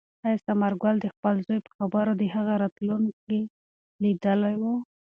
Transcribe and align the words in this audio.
آیا 0.25 0.37
ثمرګل 0.47 0.95
د 1.01 1.05
خپل 1.15 1.35
زوی 1.45 1.59
په 1.65 1.71
خبرو 1.77 2.11
کې 2.13 2.17
د 2.21 2.23
هغه 2.35 2.53
راتلونکی 2.63 3.39
لیدلی 4.03 4.55
و؟ 4.61 4.63